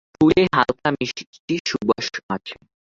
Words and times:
ফুলে 0.13 0.43
হালকা 0.55 0.89
মিষ্টি 0.97 1.23
সুবাস 1.69 2.05
আছে। 2.29 2.55